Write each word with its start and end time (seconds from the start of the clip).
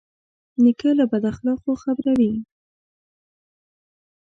نیکه 0.63 0.89
له 0.99 1.05
بد 1.11 1.23
اخلاقو 1.31 1.71
خبروي. 1.83 2.33